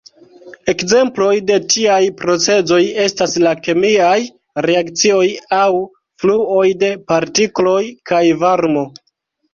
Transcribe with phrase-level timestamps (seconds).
[0.71, 4.15] Ekzemploj de tiaj procezoj estas la kemiaj
[4.69, 5.23] reakcioj
[5.61, 5.69] aŭ
[6.25, 7.81] fluoj de partikloj
[8.13, 8.89] kaj varmo.